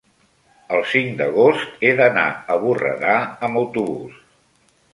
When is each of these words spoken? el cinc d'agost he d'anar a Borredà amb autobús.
el 0.77 0.79
cinc 0.93 1.11
d'agost 1.19 1.85
he 1.85 1.91
d'anar 2.01 2.25
a 2.55 2.57
Borredà 2.65 3.15
amb 3.49 3.63
autobús. 3.65 4.21